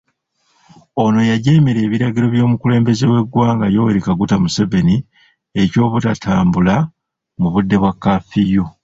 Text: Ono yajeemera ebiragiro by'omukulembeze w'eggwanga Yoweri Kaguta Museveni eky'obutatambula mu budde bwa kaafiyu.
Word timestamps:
Ono 1.03 1.21
yajeemera 1.31 1.79
ebiragiro 1.83 2.25
by'omukulembeze 2.33 3.05
w'eggwanga 3.11 3.65
Yoweri 3.75 4.01
Kaguta 4.05 4.35
Museveni 4.43 4.95
eky'obutatambula 5.61 6.75
mu 7.39 7.47
budde 7.53 7.77
bwa 7.81 7.91
kaafiyu. 8.01 8.65